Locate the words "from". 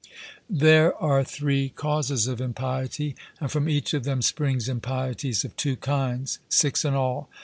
3.51-3.69